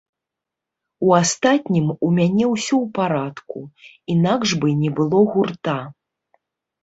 У 1.07 1.11
астатнім, 1.17 1.87
у 2.07 2.07
мяне 2.19 2.45
ўсе 2.53 2.73
ў 2.77 2.85
парадку, 2.97 3.59
інакш 4.13 4.49
бы 4.63 4.73
не 4.81 4.91
было 5.01 5.19
гурта. 5.35 5.77